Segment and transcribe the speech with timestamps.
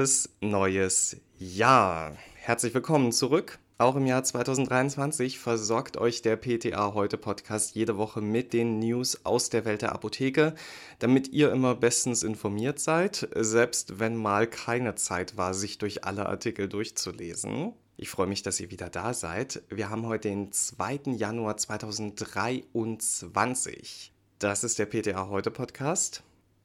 [0.00, 2.16] Frohes neues Jahr.
[2.36, 3.58] Herzlich willkommen zurück.
[3.76, 9.26] Auch im Jahr 2023 versorgt euch der PTA heute Podcast jede Woche mit den News
[9.26, 10.54] aus der Welt der Apotheke,
[11.00, 16.24] damit ihr immer bestens informiert seid, selbst wenn mal keine Zeit war, sich durch alle
[16.24, 17.74] Artikel durchzulesen.
[17.98, 19.60] Ich freue mich, dass ihr wieder da seid.
[19.68, 21.00] Wir haben heute den 2.
[21.08, 24.14] Januar 2023.
[24.38, 26.22] Das ist der PTA heute Podcast.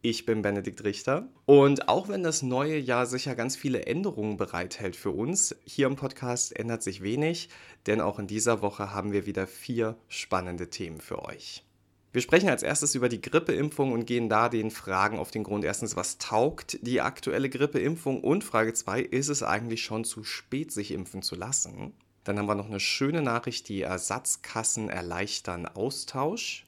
[0.08, 1.30] Ich bin Benedikt Richter.
[1.46, 5.96] Und auch wenn das neue Jahr sicher ganz viele Änderungen bereithält für uns, hier im
[5.96, 7.50] Podcast ändert sich wenig,
[7.88, 11.64] denn auch in dieser Woche haben wir wieder vier spannende Themen für euch.
[12.14, 15.66] Wir sprechen als erstes über die Grippeimpfung und gehen da den Fragen auf den Grund.
[15.66, 18.24] Erstens, was taugt die aktuelle Grippeimpfung?
[18.24, 21.94] Und Frage 2, ist es eigentlich schon zu spät, sich impfen zu lassen?
[22.26, 26.65] Dann haben wir noch eine schöne Nachricht, die Ersatzkassen erleichtern Austausch.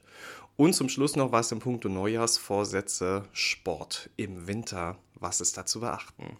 [0.58, 4.98] Und zum Schluss noch was im Punkto Neujahrsvorsätze Sport im Winter.
[5.14, 6.36] Was ist da zu beachten?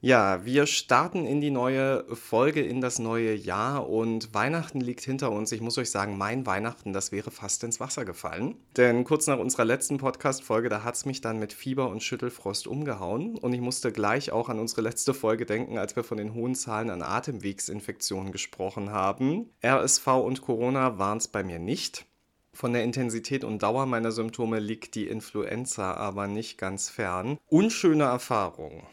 [0.00, 5.30] Ja, wir starten in die neue Folge, in das neue Jahr und Weihnachten liegt hinter
[5.30, 5.52] uns.
[5.52, 8.56] Ich muss euch sagen, mein Weihnachten, das wäre fast ins Wasser gefallen.
[8.76, 12.66] Denn kurz nach unserer letzten Podcast-Folge, da hat es mich dann mit Fieber und Schüttelfrost
[12.66, 16.34] umgehauen und ich musste gleich auch an unsere letzte Folge denken, als wir von den
[16.34, 19.50] hohen Zahlen an Atemwegsinfektionen gesprochen haben.
[19.64, 22.09] RSV und Corona waren es bei mir nicht.
[22.52, 27.38] Von der Intensität und Dauer meiner Symptome liegt die Influenza aber nicht ganz fern.
[27.46, 28.86] Unschöne Erfahrung.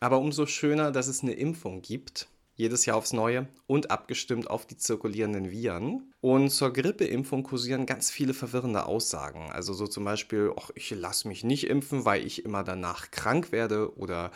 [0.00, 4.66] Aber umso schöner, dass es eine Impfung gibt, jedes Jahr aufs Neue und abgestimmt auf
[4.66, 6.12] die zirkulierenden Viren.
[6.20, 9.50] Und zur Grippeimpfung kursieren ganz viele verwirrende Aussagen.
[9.50, 13.50] Also so zum Beispiel, ach, ich lasse mich nicht impfen, weil ich immer danach krank
[13.50, 14.30] werde oder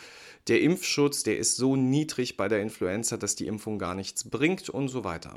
[0.47, 4.69] der Impfschutz, der ist so niedrig bei der Influenza, dass die Impfung gar nichts bringt
[4.69, 5.35] und so weiter.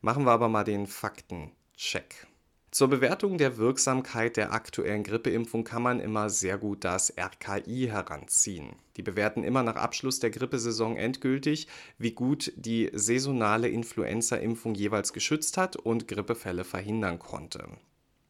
[0.00, 2.26] Machen wir aber mal den Faktencheck.
[2.72, 8.70] Zur Bewertung der Wirksamkeit der aktuellen Grippeimpfung kann man immer sehr gut das RKI heranziehen.
[8.96, 15.58] Die bewerten immer nach Abschluss der Grippesaison endgültig, wie gut die saisonale Influenza-Impfung jeweils geschützt
[15.58, 17.68] hat und Grippefälle verhindern konnte.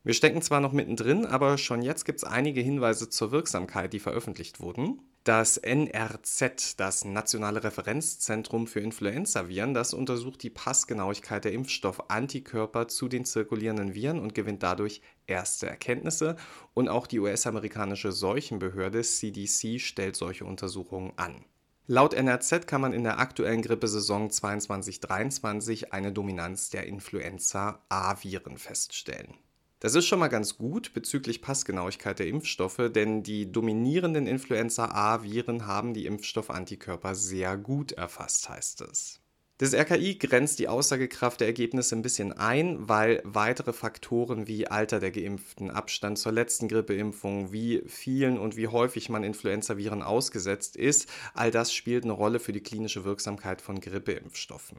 [0.02, 4.00] Wir stecken zwar noch mittendrin, aber schon jetzt gibt es einige Hinweise zur Wirksamkeit, die
[4.00, 4.98] veröffentlicht wurden.
[5.24, 13.24] Das NRZ, das Nationale Referenzzentrum für Influenzaviren, das untersucht die Passgenauigkeit der Impfstoffantikörper zu den
[13.24, 16.34] zirkulierenden Viren und gewinnt dadurch erste Erkenntnisse.
[16.74, 21.44] Und auch die US-amerikanische Seuchenbehörde CDC stellt solche Untersuchungen an.
[21.86, 29.34] Laut NRZ kann man in der aktuellen Grippesaison 22-23 eine Dominanz der Influenza-A-Viren feststellen.
[29.82, 35.92] Das ist schon mal ganz gut bezüglich Passgenauigkeit der Impfstoffe, denn die dominierenden Influenza-A-Viren haben
[35.92, 39.18] die Impfstoffantikörper sehr gut erfasst, heißt es.
[39.58, 45.00] Das RKI grenzt die Aussagekraft der Ergebnisse ein bisschen ein, weil weitere Faktoren wie Alter
[45.00, 51.08] der Geimpften, Abstand zur letzten Grippeimpfung, wie vielen und wie häufig man Influenzaviren ausgesetzt ist,
[51.34, 54.78] all das spielt eine Rolle für die klinische Wirksamkeit von Grippeimpfstoffen.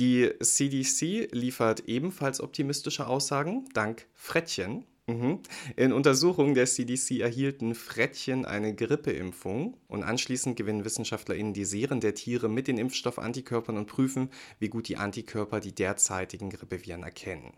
[0.00, 4.86] Die CDC liefert ebenfalls optimistische Aussagen, dank Frettchen.
[5.06, 5.40] Mhm.
[5.76, 12.14] In Untersuchungen der CDC erhielten Frettchen eine Grippeimpfung und anschließend gewinnen WissenschaftlerInnen die Seren der
[12.14, 17.52] Tiere mit den Impfstoffantikörpern und prüfen, wie gut die Antikörper die derzeitigen Grippeviren erkennen.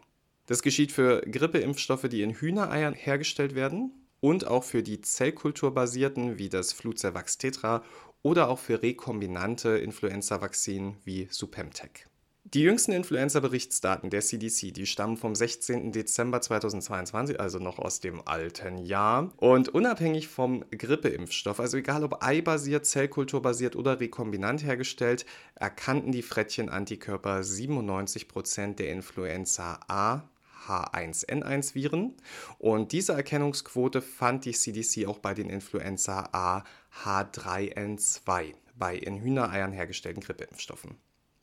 [0.47, 6.49] Das geschieht für Grippeimpfstoffe, die in Hühnereiern hergestellt werden und auch für die zellkulturbasierten wie
[6.49, 7.83] das Fluzervax Tetra
[8.23, 12.09] oder auch für rekombinante Influenza-Vakzinen wie Supemtec.
[12.55, 15.91] Die jüngsten Influenza-Berichtsdaten der CDC, die stammen vom 16.
[15.91, 19.33] Dezember 2022, also noch aus dem alten Jahr.
[19.39, 27.41] Und unabhängig vom Grippeimpfstoff, also egal ob eibasiert, zellkulturbasiert oder rekombinant hergestellt, erkannten die Frettchen-Antikörper
[27.41, 30.23] 97% der Influenza A
[30.69, 32.15] H1N1-Viren.
[32.59, 36.62] Und diese Erkennungsquote fand die CDC auch bei den Influenza A
[37.03, 40.97] H3N2, bei in Hühnereiern hergestellten Grippeimpfstoffen.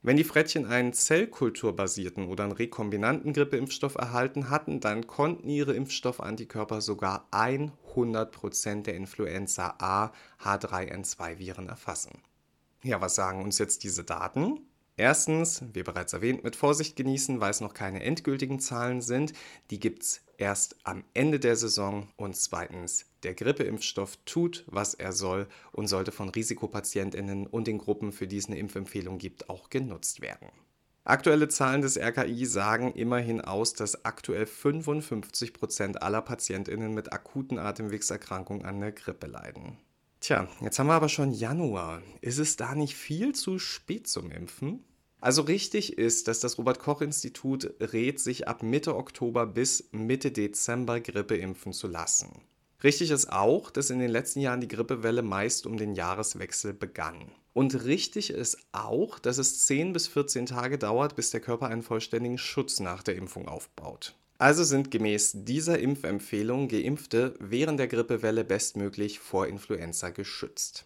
[0.05, 6.81] Wenn die Frettchen einen zellkulturbasierten oder einen rekombinanten Grippeimpfstoff erhalten hatten, dann konnten ihre Impfstoffantikörper
[6.81, 10.11] sogar 100% der Influenza A
[10.43, 12.21] H3N2 Viren erfassen.
[12.83, 14.59] Ja, was sagen uns jetzt diese Daten?
[14.95, 19.33] Erstens, wie bereits erwähnt, mit Vorsicht genießen, weil es noch keine endgültigen Zahlen sind.
[19.71, 22.09] Die gibt es erst am Ende der Saison.
[22.15, 28.11] Und zweitens, der Grippeimpfstoff tut, was er soll und sollte von Risikopatientinnen und den Gruppen,
[28.11, 30.49] für die es eine Impfempfehlung gibt, auch genutzt werden.
[31.05, 37.57] Aktuelle Zahlen des RKI sagen immerhin aus, dass aktuell 55 Prozent aller Patientinnen mit akuten
[37.57, 39.77] Atemwegserkrankungen an der Grippe leiden.
[40.23, 42.01] Tja, jetzt haben wir aber schon Januar.
[42.21, 44.81] Ist es da nicht viel zu spät zum Impfen?
[45.19, 50.31] Also richtig ist, dass das Robert Koch Institut rät, sich ab Mitte Oktober bis Mitte
[50.31, 52.29] Dezember Grippe impfen zu lassen.
[52.85, 57.29] Richtig ist auch, dass in den letzten Jahren die Grippewelle meist um den Jahreswechsel begann.
[57.51, 61.83] Und richtig ist auch, dass es 10 bis 14 Tage dauert, bis der Körper einen
[61.83, 64.15] vollständigen Schutz nach der Impfung aufbaut.
[64.43, 70.83] Also sind gemäß dieser Impfempfehlung Geimpfte während der Grippewelle bestmöglich vor Influenza geschützt.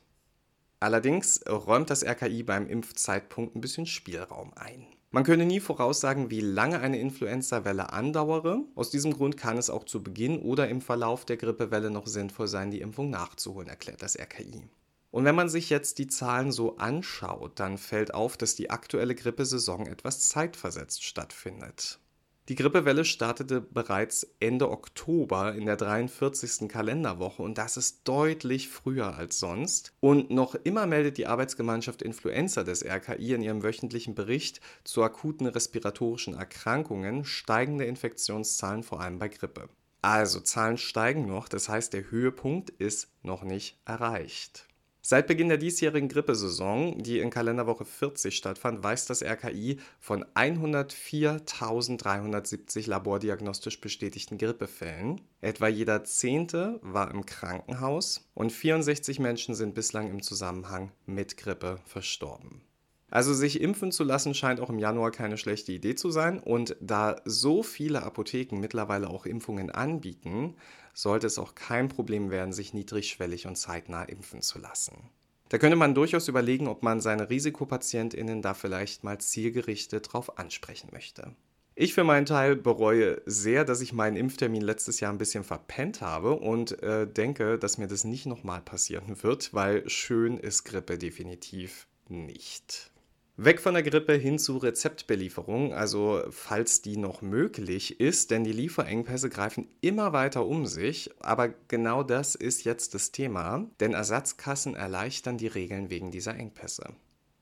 [0.80, 4.86] Allerdings räumt das RKI beim Impfzeitpunkt ein bisschen Spielraum ein.
[5.10, 8.62] Man könne nie voraussagen, wie lange eine Influenza-Welle andauere.
[8.76, 12.48] Aus diesem Grund kann es auch zu Beginn oder im Verlauf der Grippewelle noch sinnvoll
[12.48, 14.70] sein, die Impfung nachzuholen, erklärt das RKI.
[15.10, 19.16] Und wenn man sich jetzt die Zahlen so anschaut, dann fällt auf, dass die aktuelle
[19.16, 22.00] Grippesaison etwas zeitversetzt stattfindet.
[22.50, 26.70] Die Grippewelle startete bereits Ende Oktober in der 43.
[26.70, 29.92] Kalenderwoche und das ist deutlich früher als sonst.
[30.00, 35.46] Und noch immer meldet die Arbeitsgemeinschaft Influenza des RKI in ihrem wöchentlichen Bericht zu akuten
[35.46, 39.68] respiratorischen Erkrankungen steigende Infektionszahlen vor allem bei Grippe.
[40.02, 44.70] Also Zahlen steigen noch, das heißt der Höhepunkt ist noch nicht erreicht.
[45.02, 52.90] Seit Beginn der diesjährigen Grippesaison, die in Kalenderwoche 40 stattfand, weiß das RKI von 104.370
[52.90, 55.22] labordiagnostisch bestätigten Grippefällen.
[55.40, 61.80] Etwa jeder Zehnte war im Krankenhaus und 64 Menschen sind bislang im Zusammenhang mit Grippe
[61.86, 62.67] verstorben.
[63.10, 66.76] Also sich impfen zu lassen scheint auch im Januar keine schlechte Idee zu sein und
[66.82, 70.56] da so viele Apotheken mittlerweile auch Impfungen anbieten,
[70.94, 75.10] sollte es auch kein Problem werden, sich niedrigschwellig und zeitnah impfen zu lassen.
[75.50, 80.90] Da könnte man durchaus überlegen, ob man seine Risikopatientinnen da vielleicht mal zielgerichtet drauf ansprechen
[80.92, 81.32] möchte.
[81.76, 86.02] Ich für meinen Teil bereue sehr, dass ich meinen Impftermin letztes Jahr ein bisschen verpennt
[86.02, 90.98] habe und äh, denke, dass mir das nicht nochmal passieren wird, weil schön ist Grippe
[90.98, 92.92] definitiv nicht.
[93.40, 98.52] Weg von der Grippe hin zu Rezeptbelieferung, also falls die noch möglich ist, denn die
[98.52, 101.12] Lieferengpässe greifen immer weiter um sich.
[101.20, 106.96] Aber genau das ist jetzt das Thema, denn Ersatzkassen erleichtern die Regeln wegen dieser Engpässe.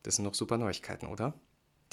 [0.03, 1.33] Das sind noch super Neuigkeiten, oder?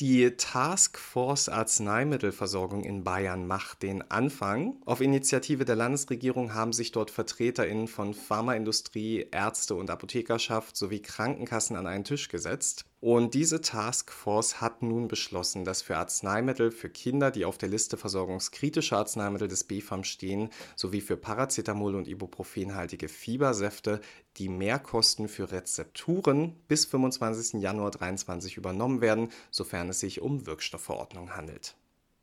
[0.01, 4.83] Die Taskforce Arzneimittelversorgung in Bayern macht den Anfang.
[4.85, 11.77] Auf Initiative der Landesregierung haben sich dort VertreterInnen von Pharmaindustrie, Ärzte und Apothekerschaft sowie Krankenkassen
[11.77, 12.85] an einen Tisch gesetzt.
[13.03, 17.97] Und diese Taskforce hat nun beschlossen, dass für Arzneimittel für Kinder, die auf der Liste
[17.97, 24.01] versorgungskritischer Arzneimittel des BfArM stehen, sowie für Paracetamol und Ibuprofenhaltige Fiebersäfte
[24.37, 27.61] die Mehrkosten für Rezepturen bis 25.
[27.61, 31.75] Januar 2023 übernommen werden, sofern es sich um Wirkstoffverordnungen handelt.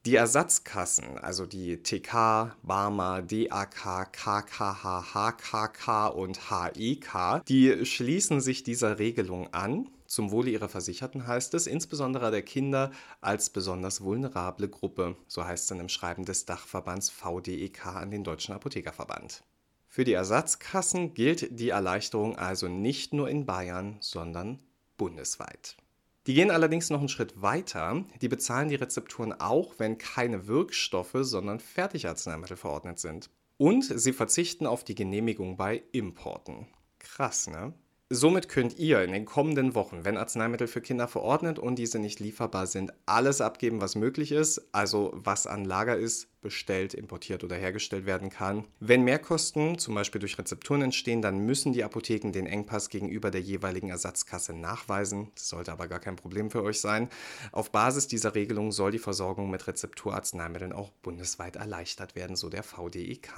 [0.06, 8.98] Die Ersatzkassen, also die TK, BARMA, DAK, KKH, HKK und HEK, die schließen sich dieser
[8.98, 12.89] Regelung an zum Wohle ihrer Versicherten heißt es, insbesondere der Kinder
[13.21, 18.23] als besonders vulnerable Gruppe, so heißt es dann im Schreiben des Dachverbands VDEK an den
[18.23, 19.44] Deutschen Apothekerverband.
[19.88, 24.59] Für die Ersatzkassen gilt die Erleichterung also nicht nur in Bayern, sondern
[24.97, 25.77] bundesweit.
[26.25, 28.03] Die gehen allerdings noch einen Schritt weiter.
[28.19, 33.29] Die bezahlen die Rezepturen auch, wenn keine Wirkstoffe, sondern Fertigarzneimittel verordnet sind.
[33.57, 36.67] Und sie verzichten auf die Genehmigung bei Importen.
[36.97, 37.73] Krass, ne?
[38.11, 42.19] Somit könnt ihr in den kommenden Wochen, wenn Arzneimittel für Kinder verordnet und diese nicht
[42.19, 47.56] lieferbar sind, alles abgeben, was möglich ist, also was an Lager ist, bestellt, importiert oder
[47.56, 48.66] hergestellt werden kann.
[48.80, 53.42] Wenn Mehrkosten, zum Beispiel durch Rezepturen entstehen, dann müssen die Apotheken den Engpass gegenüber der
[53.42, 55.31] jeweiligen Ersatzkasse nachweisen.
[55.35, 57.09] Das sollte aber gar kein Problem für euch sein.
[57.51, 62.63] Auf Basis dieser Regelung soll die Versorgung mit Rezepturarzneimitteln auch bundesweit erleichtert werden, so der
[62.63, 63.30] VDEK.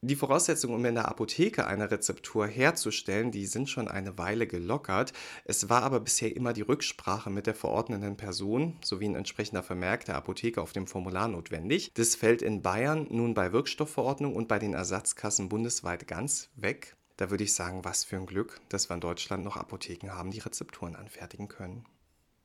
[0.00, 5.12] Die Voraussetzungen, um in der Apotheke eine Rezeptur herzustellen, die sind schon eine Weile gelockert.
[5.44, 10.04] Es war aber bisher immer die Rücksprache mit der verordnenden Person sowie ein entsprechender Vermerk
[10.04, 11.90] der Apotheke auf dem Formular notwendig.
[11.94, 16.94] Das fällt in Bayern nun bei Wirkstoffverordnung und bei den Ersatzkassen bundesweit ganz weg.
[17.16, 20.30] Da würde ich sagen, was für ein Glück, dass wir in Deutschland noch Apotheken haben,
[20.30, 21.84] die Rezepturen anfertigen können.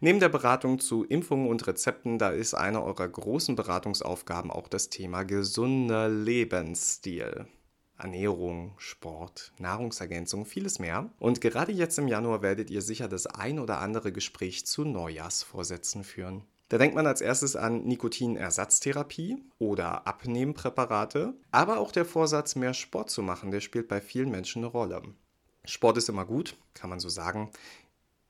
[0.03, 4.89] Neben der Beratung zu Impfungen und Rezepten, da ist eine eurer großen Beratungsaufgaben auch das
[4.89, 7.47] Thema gesunder Lebensstil.
[7.97, 11.09] Ernährung, Sport, Nahrungsergänzung, vieles mehr.
[11.19, 16.03] Und gerade jetzt im Januar werdet ihr sicher das ein oder andere Gespräch zu Neujahrsvorsätzen
[16.03, 16.43] führen.
[16.67, 23.09] Da denkt man als erstes an Nikotinersatztherapie oder Abnehmpräparate, aber auch der Vorsatz, mehr Sport
[23.09, 25.01] zu machen, der spielt bei vielen Menschen eine Rolle.
[25.65, 27.49] Sport ist immer gut, kann man so sagen.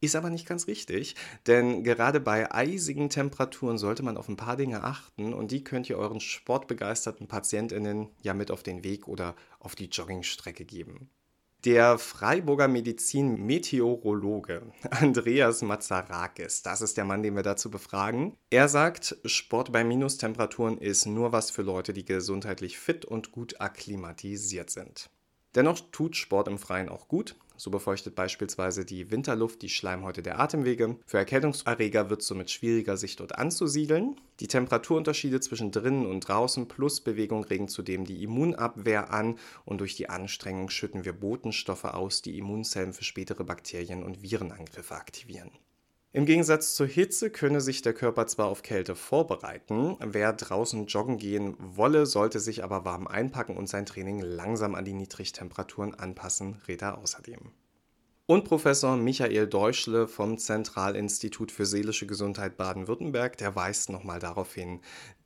[0.03, 1.15] Ist aber nicht ganz richtig,
[1.48, 5.89] denn gerade bei eisigen Temperaturen sollte man auf ein paar Dinge achten und die könnt
[5.89, 11.10] ihr euren sportbegeisterten PatientInnen ja mit auf den Weg oder auf die Joggingstrecke geben.
[11.63, 18.36] Der Freiburger Medizin-Meteorologe Andreas Mazarakis, das ist der Mann, den wir dazu befragen.
[18.50, 23.62] Er sagt, Sport bei Minustemperaturen ist nur was für Leute, die gesundheitlich fit und gut
[23.62, 25.10] akklimatisiert sind.
[25.55, 27.36] Dennoch tut Sport im Freien auch gut.
[27.55, 30.98] So befeuchtet beispielsweise die Winterluft die Schleimhäute der Atemwege.
[31.05, 34.19] Für Erkältungserreger wird es somit schwieriger, sich dort anzusiedeln.
[34.39, 39.95] Die Temperaturunterschiede zwischen drinnen und draußen plus Bewegung regen zudem die Immunabwehr an und durch
[39.95, 45.51] die Anstrengung schütten wir Botenstoffe aus, die Immunzellen für spätere Bakterien- und Virenangriffe aktivieren.
[46.15, 51.17] Im Gegensatz zur Hitze könne sich der Körper zwar auf Kälte vorbereiten, wer draußen joggen
[51.17, 56.62] gehen wolle, sollte sich aber warm einpacken und sein Training langsam an die Niedrigtemperaturen anpassen,
[56.67, 57.39] rät er außerdem.
[58.27, 64.82] Und Professor Michael Deutschle vom Zentralinstitut für seelische Gesundheit Baden-Württemberg, der weist nochmal darauf hin,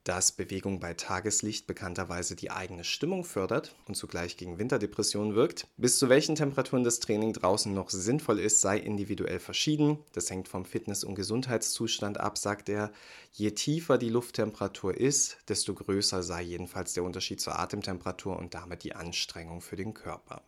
[0.08, 5.68] dass Bewegung bei Tageslicht bekannterweise die eigene Stimmung fördert und zugleich gegen Winterdepressionen wirkt.
[5.76, 10.00] Bis zu welchen Temperaturen das Training draußen noch sinnvoll ist, sei individuell verschieden.
[10.14, 12.94] Das hängt vom Fitness- und Gesundheitszustand ab, sagt er.
[13.34, 18.84] Je tiefer die Lufttemperatur ist, desto größer sei jedenfalls der Unterschied zur Atemtemperatur und damit
[18.84, 20.42] die Anstrengung für den Körper.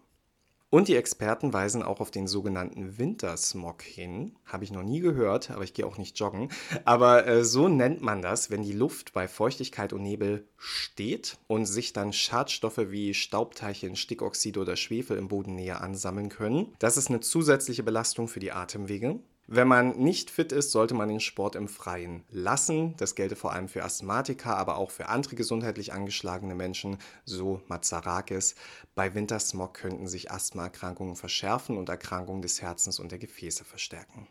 [0.72, 4.36] Und die Experten weisen auch auf den sogenannten Wintersmog hin.
[4.46, 6.50] Habe ich noch nie gehört, aber ich gehe auch nicht joggen.
[6.86, 11.66] Aber äh, so nennt man das, wenn die Luft bei Feuchtigkeit und Nebel steht und
[11.66, 16.76] sich dann Schadstoffe wie Staubteilchen, Stickoxid oder Schwefel im Bodennähe ansammeln können.
[16.78, 19.20] Das ist eine zusätzliche Belastung für die Atemwege.
[19.52, 22.96] Wenn man nicht fit ist, sollte man den Sport im Freien lassen.
[22.98, 28.54] Das gelte vor allem für Asthmatiker, aber auch für andere gesundheitlich angeschlagene Menschen, so Mazarakis.
[28.94, 34.28] Bei Wintersmog könnten sich Asthmaerkrankungen verschärfen und Erkrankungen des Herzens und der Gefäße verstärken.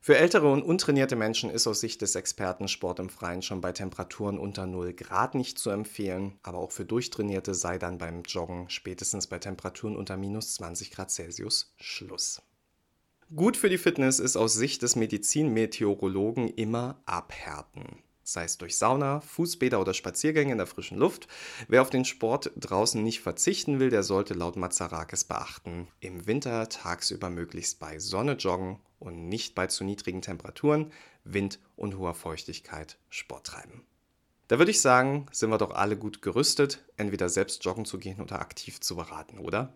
[0.00, 3.70] Für ältere und untrainierte Menschen ist aus Sicht des Experten Sport im Freien schon bei
[3.70, 8.68] Temperaturen unter 0 Grad nicht zu empfehlen, aber auch für Durchtrainierte sei dann beim Joggen
[8.70, 12.42] spätestens bei Temperaturen unter minus 20 Grad Celsius Schluss.
[13.36, 18.02] Gut für die Fitness ist aus Sicht des Medizinmeteorologen immer abhärten.
[18.22, 21.28] Sei es durch Sauna, Fußbäder oder Spaziergänge in der frischen Luft.
[21.68, 26.70] Wer auf den Sport draußen nicht verzichten will, der sollte laut Mazarakis beachten, im Winter
[26.70, 30.90] tagsüber möglichst bei Sonne joggen und nicht bei zu niedrigen Temperaturen,
[31.24, 33.84] Wind und hoher Feuchtigkeit Sport treiben.
[34.48, 38.22] Da würde ich sagen, sind wir doch alle gut gerüstet, entweder selbst joggen zu gehen
[38.22, 39.74] oder aktiv zu beraten, oder?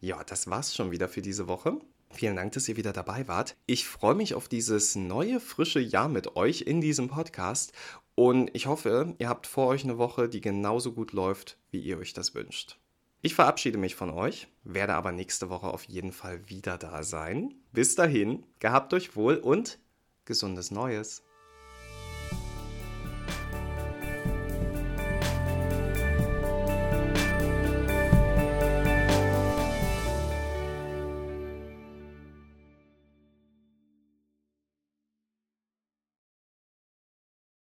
[0.00, 1.80] Ja, das war's schon wieder für diese Woche.
[2.10, 3.56] Vielen Dank, dass ihr wieder dabei wart.
[3.66, 7.72] Ich freue mich auf dieses neue, frische Jahr mit euch in diesem Podcast
[8.14, 11.98] und ich hoffe, ihr habt vor euch eine Woche, die genauso gut läuft, wie ihr
[11.98, 12.78] euch das wünscht.
[13.20, 17.54] Ich verabschiede mich von euch, werde aber nächste Woche auf jeden Fall wieder da sein.
[17.72, 19.78] Bis dahin, gehabt euch wohl und
[20.24, 21.22] gesundes Neues.